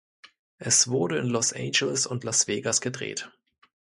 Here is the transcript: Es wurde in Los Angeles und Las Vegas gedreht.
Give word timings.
Es 0.57 0.87
wurde 0.87 1.19
in 1.19 1.27
Los 1.27 1.53
Angeles 1.53 2.07
und 2.07 2.23
Las 2.23 2.47
Vegas 2.47 2.81
gedreht. 2.81 3.31